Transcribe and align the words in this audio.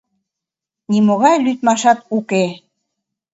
—Нимогай 0.91 1.35
лӱдмашат 1.45 1.99
уке... 2.17 2.43